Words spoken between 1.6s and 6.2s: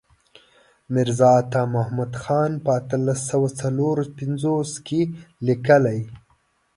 محمد خان په اتلس سوه څلور پنځوس کې لیکلی.